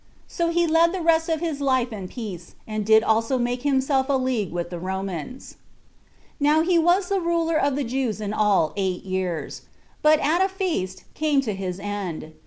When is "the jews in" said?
7.75-8.33